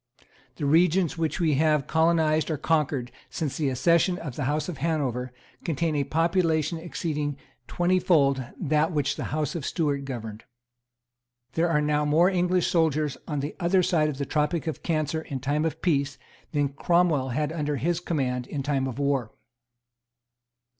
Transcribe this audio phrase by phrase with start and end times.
[0.55, 4.79] The regions which we have colonized or conquered since the accession of the House of
[4.79, 5.31] Hanover
[5.63, 10.43] contain a population exceeding twenty fold that which the House of Stuart governed.
[11.53, 15.21] There are now more English soldiers on the other side of the tropic of Cancer
[15.21, 16.17] in time of peace
[16.51, 19.29] than Cromwell had under his command in time of war.